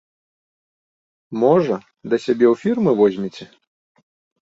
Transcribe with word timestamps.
Можа, 1.45 1.75
да 2.09 2.15
сябе 2.25 2.45
ў 2.55 2.65
фірмы 2.65 2.91
возьмеце? 3.05 3.45